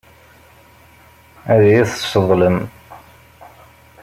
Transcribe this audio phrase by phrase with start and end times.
[1.51, 2.57] Ad iyi-tesseḍlem.